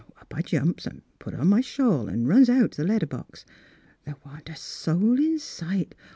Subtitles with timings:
[0.19, 3.45] "Up I jumps an' puts on my shawl an' runs out t' the letter box.
[4.03, 5.93] The' wa' n't a soul in sight.